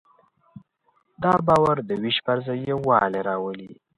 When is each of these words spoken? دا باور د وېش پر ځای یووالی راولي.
دا 1.23 1.33
باور 1.47 1.77
د 1.87 1.89
وېش 2.01 2.17
پر 2.25 2.37
ځای 2.45 2.59
یووالی 2.69 3.21
راولي. 3.29 3.69